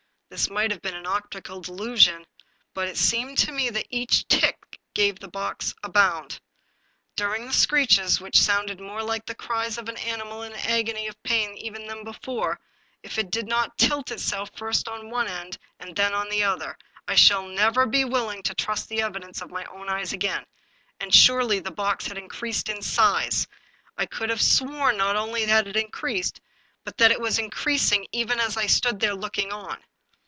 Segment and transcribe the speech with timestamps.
[0.31, 2.25] This might have been an optical delusion,
[2.73, 4.57] but it seemed to me that at each tick
[4.93, 6.39] the box gave a little bound.
[7.17, 10.59] Dur ing the screeches— which sounded more like the cries of an animal in an
[10.59, 12.61] agony of pain even than before—
[13.03, 16.77] if it did not tilt itself first on one end, and then on another,
[17.09, 20.45] I shall never be willing to trust the evidence of my own eyes again.
[21.01, 23.47] And surely the box had increased in size;
[23.97, 26.39] I could 250 The Puzzle have sworn not only that it had increased,
[26.85, 29.83] but that it was increasing, even as I stood there looking on.